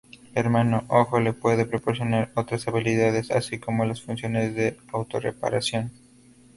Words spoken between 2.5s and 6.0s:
habilidades, así como las funciones de auto-reparación.